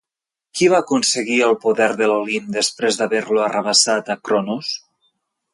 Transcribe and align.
Qui 0.59 0.67
va 0.73 0.79
aconseguir 0.83 1.35
el 1.49 1.53
poder 1.67 1.89
de 2.01 2.09
l'Olimp 2.11 2.49
després 2.57 2.99
d'haver-lo 3.03 3.45
arrabassat 3.51 4.11
a 4.15 4.21
Cronos? 4.31 4.77